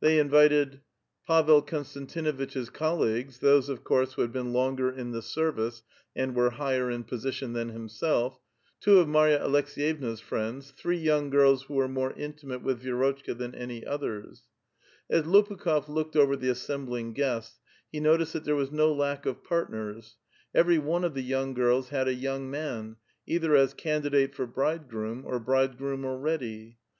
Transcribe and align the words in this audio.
They 0.00 0.18
invited 0.18 0.68
M 0.72 0.74
A 1.28 1.42
VITAL 1.42 1.60
QUESTION. 1.60 2.06
Pavel 2.06 2.34
Konstantiiniitrirs 2.46 2.72
colleagues,— 2.72 3.38
those, 3.40 3.68
of 3.68 3.84
course, 3.84 4.14
who 4.14 4.26
hiul 4.26 4.32
beiMi 4.32 4.52
longer 4.54 4.90
in 4.90 5.10
the 5.10 5.20
service 5.20 5.82
and 6.14 6.34
were 6.34 6.48
higher 6.48 6.90
in 6.90 7.04
position 7.04 7.52
tlian 7.52 7.76
hiinself,— 7.76 8.38
two 8.80 9.00
of 9.00 9.06
Marvu 9.06 9.36
Aleks^vevua's 9.36 10.20
friends, 10.22 10.70
three 10.70 10.96
^<>unu: 11.04 11.30
«»:irlrt 11.30 11.64
who 11.66 11.74
were 11.74 11.88
more 11.88 12.14
intimate 12.14 12.62
with 12.62 12.82
Vi6rotchka 12.82 13.36
than 13.36 13.54
any 13.54 13.82
otlions. 13.82 14.44
As 15.10 15.24
L())>ukhuf 15.24 15.88
looked 15.90 16.16
over 16.16 16.36
the 16.36 16.48
assembling 16.48 17.12
guests, 17.12 17.60
he 17.92 18.00
noliciMl 18.00 18.20
ihat 18.28 18.44
there 18.44 18.56
was 18.56 18.72
no 18.72 18.90
lack 18.90 19.26
of 19.26 19.44
partners 19.44 20.16
(Jcavalyer); 20.16 20.50
every 20.60 20.78
one 20.78 21.12
()(the 21.12 21.20
young 21.20 21.52
girls 21.52 21.90
had 21.90 22.08
a 22.08 22.14
young 22.14 22.50
man, 22.50 22.96
either 23.26 23.54
as 23.54 23.74
can<li<hile 23.74 24.38
lor 24.38 24.46
bridegroom 24.46 25.24
or 25.26 25.38
bridegroom 25.38 26.06
already. 26.06 26.78